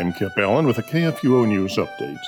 I'm 0.00 0.14
Kip 0.14 0.32
Allen 0.38 0.66
with 0.66 0.78
a 0.78 0.82
KFUO 0.82 1.46
News 1.46 1.76
Update. 1.76 2.22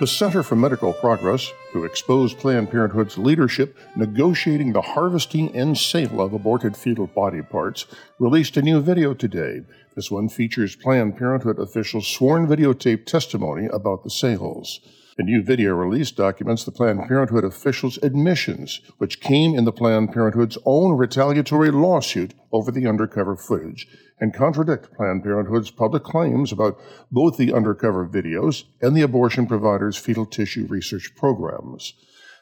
The 0.00 0.08
Center 0.08 0.42
for 0.42 0.56
Medical 0.56 0.92
Progress, 0.92 1.52
who 1.70 1.84
exposed 1.84 2.36
Planned 2.40 2.68
Parenthood's 2.68 3.16
leadership 3.16 3.78
negotiating 3.94 4.72
the 4.72 4.82
harvesting 4.82 5.54
and 5.54 5.78
sale 5.78 6.20
of 6.20 6.32
aborted 6.32 6.76
fetal 6.76 7.06
body 7.06 7.40
parts, 7.40 7.86
released 8.18 8.56
a 8.56 8.62
new 8.62 8.80
video 8.80 9.14
today. 9.14 9.60
This 9.94 10.10
one 10.10 10.28
features 10.30 10.74
Planned 10.74 11.16
Parenthood 11.16 11.60
officials' 11.60 12.08
sworn 12.08 12.48
videotape 12.48 13.06
testimony 13.06 13.66
about 13.66 14.02
the 14.02 14.10
sales. 14.10 14.80
The 15.18 15.24
new 15.24 15.42
video 15.42 15.74
release 15.74 16.10
documents 16.10 16.64
the 16.64 16.72
Planned 16.72 17.06
Parenthood 17.06 17.44
officials' 17.44 17.98
admissions, 18.02 18.80
which 18.96 19.20
came 19.20 19.54
in 19.54 19.66
the 19.66 19.72
Planned 19.72 20.10
Parenthood's 20.10 20.56
own 20.64 20.96
retaliatory 20.96 21.70
lawsuit 21.70 22.32
over 22.50 22.70
the 22.70 22.86
undercover 22.86 23.36
footage, 23.36 23.86
and 24.18 24.32
contradict 24.32 24.94
Planned 24.94 25.22
Parenthood's 25.22 25.70
public 25.70 26.02
claims 26.02 26.50
about 26.50 26.80
both 27.10 27.36
the 27.36 27.52
undercover 27.52 28.08
videos 28.08 28.64
and 28.80 28.96
the 28.96 29.02
abortion 29.02 29.46
provider's 29.46 29.98
fetal 29.98 30.24
tissue 30.24 30.66
research 30.66 31.14
programs. 31.14 31.92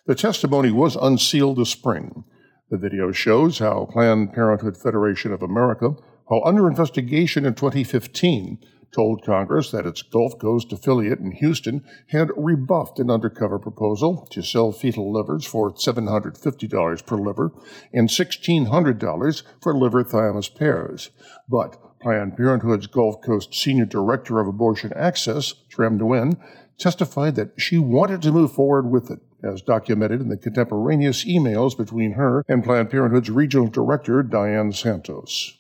The 0.07 0.15
testimony 0.15 0.71
was 0.71 0.95
unsealed 0.95 1.59
this 1.59 1.71
spring. 1.71 2.23
The 2.71 2.79
video 2.79 3.11
shows 3.11 3.59
how 3.59 3.89
Planned 3.91 4.33
Parenthood 4.33 4.77
Federation 4.77 5.33
of 5.33 5.43
America, 5.43 5.97
while 6.27 6.43
under 6.45 6.69
investigation 6.69 7.45
in 7.45 7.55
2015, 7.55 8.59
told 8.93 9.25
Congress 9.25 9.71
that 9.71 9.87
its 9.87 10.03
Gulf 10.03 10.39
Coast 10.39 10.73
affiliate 10.73 11.21
in 11.21 11.33
Houston 11.33 11.85
had 12.09 12.31
rebuffed 12.37 12.99
an 12.99 13.11
undercover 13.11 13.59
proposal 13.59 14.27
to 14.31 14.43
sell 14.43 14.73
fetal 14.73 15.13
livers 15.13 15.45
for 15.45 15.73
$750 15.73 17.07
per 17.07 17.17
liver 17.17 17.53
and 17.93 18.09
$1,600 18.09 19.43
for 19.61 19.77
liver 19.77 20.05
thymus 20.05 20.49
pairs. 20.49 21.11
But 21.49 22.01
Planned 22.01 22.37
Parenthood's 22.37 22.87
Gulf 22.87 23.21
Coast 23.21 23.55
Senior 23.55 23.85
Director 23.85 24.41
of 24.41 24.49
Abortion 24.49 24.93
Access, 24.95 25.55
Tram 25.69 25.99
Nguyen, 25.99 26.41
testified 26.79 27.35
that 27.37 27.53
she 27.59 27.79
wanted 27.79 28.23
to 28.23 28.33
move 28.33 28.53
forward 28.53 28.91
with 28.91 29.11
it, 29.11 29.21
as 29.45 29.61
documented 29.61 30.21
in 30.21 30.29
the 30.29 30.37
contemporaneous 30.37 31.25
emails 31.27 31.77
between 31.77 32.13
her 32.13 32.45
and 32.49 32.65
Planned 32.65 32.91
Parenthood's 32.91 33.31
Regional 33.31 33.69
Director, 33.69 34.23
Diane 34.23 34.73
Santos. 34.73 35.60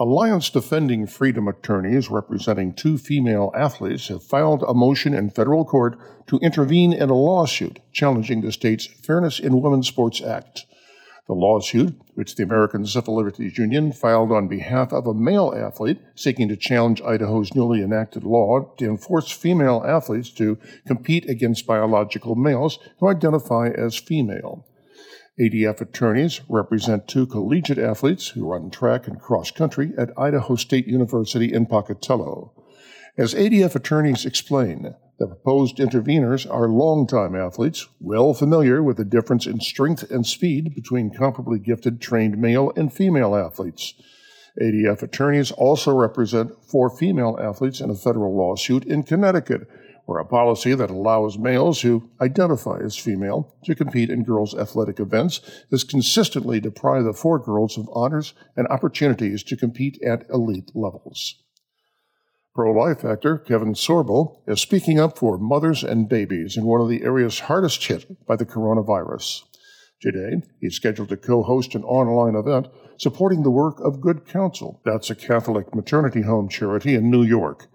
Alliance 0.00 0.48
Defending 0.48 1.06
Freedom 1.06 1.46
attorneys 1.46 2.08
representing 2.08 2.72
two 2.72 2.96
female 2.96 3.52
athletes 3.54 4.08
have 4.08 4.22
filed 4.22 4.64
a 4.66 4.72
motion 4.72 5.12
in 5.12 5.28
federal 5.28 5.62
court 5.62 5.98
to 6.26 6.38
intervene 6.38 6.94
in 6.94 7.10
a 7.10 7.14
lawsuit 7.14 7.80
challenging 7.92 8.40
the 8.40 8.50
state's 8.50 8.86
Fairness 8.86 9.38
in 9.38 9.60
Women's 9.60 9.88
Sports 9.88 10.22
Act. 10.22 10.64
The 11.26 11.34
lawsuit, 11.34 12.00
which 12.14 12.34
the 12.34 12.44
American 12.44 12.86
Civil 12.86 13.16
Liberties 13.16 13.58
Union 13.58 13.92
filed 13.92 14.32
on 14.32 14.48
behalf 14.48 14.90
of 14.94 15.06
a 15.06 15.12
male 15.12 15.52
athlete 15.54 16.00
seeking 16.14 16.48
to 16.48 16.56
challenge 16.56 17.02
Idaho's 17.02 17.54
newly 17.54 17.82
enacted 17.82 18.24
law 18.24 18.72
to 18.78 18.86
enforce 18.86 19.30
female 19.30 19.84
athletes 19.86 20.30
to 20.30 20.56
compete 20.86 21.28
against 21.28 21.66
biological 21.66 22.36
males 22.36 22.78
who 23.00 23.08
identify 23.08 23.68
as 23.68 23.98
female. 23.98 24.64
ADF 25.40 25.80
attorneys 25.80 26.42
represent 26.50 27.08
two 27.08 27.26
collegiate 27.26 27.78
athletes 27.78 28.28
who 28.28 28.46
run 28.46 28.70
track 28.70 29.06
and 29.06 29.18
cross 29.18 29.50
country 29.50 29.92
at 29.96 30.12
Idaho 30.18 30.54
State 30.54 30.86
University 30.86 31.50
in 31.50 31.64
Pocatello. 31.64 32.52
As 33.16 33.32
ADF 33.32 33.74
attorneys 33.74 34.26
explain, 34.26 34.94
the 35.18 35.26
proposed 35.26 35.78
interveners 35.78 36.50
are 36.50 36.68
longtime 36.68 37.34
athletes, 37.34 37.88
well 38.00 38.34
familiar 38.34 38.82
with 38.82 38.98
the 38.98 39.04
difference 39.04 39.46
in 39.46 39.60
strength 39.60 40.10
and 40.10 40.26
speed 40.26 40.74
between 40.74 41.10
comparably 41.10 41.62
gifted 41.62 42.02
trained 42.02 42.36
male 42.36 42.70
and 42.76 42.92
female 42.92 43.34
athletes. 43.34 43.94
ADF 44.60 45.02
attorneys 45.02 45.52
also 45.52 45.96
represent 45.96 46.52
four 46.62 46.90
female 46.90 47.38
athletes 47.40 47.80
in 47.80 47.88
a 47.88 47.94
federal 47.94 48.36
lawsuit 48.36 48.84
in 48.84 49.04
Connecticut 49.04 49.66
or 50.10 50.18
a 50.18 50.24
policy 50.24 50.74
that 50.74 50.90
allows 50.90 51.38
males 51.38 51.82
who 51.82 52.10
identify 52.20 52.80
as 52.84 52.96
female 52.96 53.54
to 53.62 53.76
compete 53.76 54.10
in 54.10 54.24
girls' 54.24 54.56
athletic 54.56 54.98
events 54.98 55.40
has 55.70 55.84
consistently 55.84 56.58
deprived 56.58 57.06
the 57.06 57.12
four 57.12 57.38
girls 57.38 57.78
of 57.78 57.88
honors 57.92 58.34
and 58.56 58.66
opportunities 58.66 59.44
to 59.44 59.56
compete 59.56 60.02
at 60.02 60.28
elite 60.28 60.72
levels. 60.74 61.36
Pro 62.52 62.72
life 62.72 63.04
actor 63.04 63.38
Kevin 63.38 63.74
Sorbo 63.74 64.40
is 64.48 64.60
speaking 64.60 64.98
up 64.98 65.16
for 65.16 65.38
mothers 65.38 65.84
and 65.84 66.08
babies 66.08 66.56
in 66.56 66.64
one 66.64 66.80
of 66.80 66.88
the 66.88 67.04
areas 67.04 67.38
hardest 67.40 67.86
hit 67.86 68.26
by 68.26 68.34
the 68.34 68.44
coronavirus. 68.44 69.42
Today, 70.02 70.42
he's 70.60 70.74
scheduled 70.74 71.10
to 71.10 71.16
co 71.16 71.44
host 71.44 71.76
an 71.76 71.84
online 71.84 72.34
event 72.34 72.66
supporting 72.98 73.44
the 73.44 73.50
work 73.50 73.78
of 73.80 74.00
Good 74.00 74.26
Counsel. 74.26 74.82
That's 74.84 75.08
a 75.08 75.14
Catholic 75.14 75.72
maternity 75.72 76.22
home 76.22 76.48
charity 76.48 76.96
in 76.96 77.12
New 77.12 77.22
York. 77.22 77.68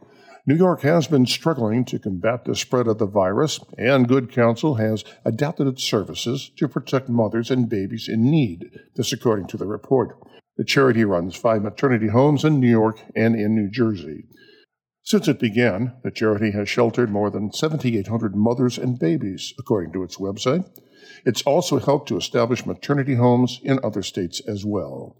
New 0.47 0.55
York 0.55 0.81
has 0.81 1.07
been 1.07 1.25
struggling 1.25 1.83
to 1.85 1.97
combat 1.97 2.45
the 2.45 2.55
spread 2.55 2.87
of 2.87 2.99
the 2.99 3.07
virus, 3.07 3.59
and 3.79 4.07
Good 4.07 4.31
Counsel 4.31 4.75
has 4.75 5.03
adapted 5.23 5.65
its 5.65 5.83
services 5.83 6.51
to 6.57 6.67
protect 6.67 7.09
mothers 7.09 7.49
and 7.49 7.67
babies 7.67 8.07
in 8.07 8.29
need, 8.29 8.69
this 8.95 9.11
according 9.11 9.47
to 9.47 9.57
the 9.57 9.65
report. 9.65 10.19
The 10.57 10.63
charity 10.63 11.03
runs 11.03 11.35
five 11.35 11.63
maternity 11.63 12.09
homes 12.09 12.43
in 12.43 12.59
New 12.59 12.69
York 12.69 13.01
and 13.15 13.35
in 13.35 13.55
New 13.55 13.71
Jersey. 13.71 14.25
Since 15.01 15.27
it 15.27 15.39
began, 15.39 15.93
the 16.03 16.11
charity 16.11 16.51
has 16.51 16.69
sheltered 16.69 17.09
more 17.09 17.31
than 17.31 17.51
7,800 17.51 18.35
mothers 18.35 18.77
and 18.77 18.99
babies, 18.99 19.51
according 19.57 19.93
to 19.93 20.03
its 20.03 20.17
website. 20.17 20.69
It's 21.25 21.41
also 21.41 21.79
helped 21.79 22.07
to 22.09 22.17
establish 22.17 22.67
maternity 22.67 23.15
homes 23.15 23.59
in 23.63 23.79
other 23.83 24.03
states 24.03 24.41
as 24.47 24.63
well. 24.63 25.15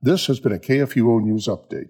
This 0.00 0.26
has 0.28 0.38
been 0.38 0.52
a 0.52 0.58
KFUO 0.58 1.20
News 1.20 1.48
Update. 1.48 1.86